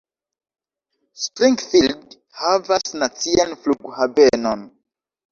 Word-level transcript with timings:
Springfield 1.25 2.15
havas 2.43 2.87
nacian 3.01 3.51
flughavenon. 3.65 4.65